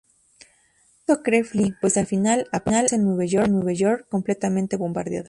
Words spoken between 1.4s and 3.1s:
Fry, pues al final, aparece